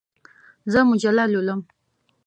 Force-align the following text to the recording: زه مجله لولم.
زه 0.71 0.79
مجله 0.89 1.23
لولم. 1.33 1.59